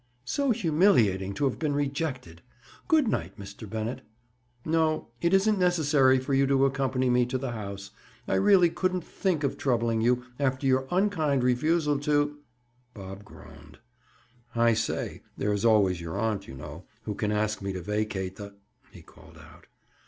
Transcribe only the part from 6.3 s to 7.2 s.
you to accompany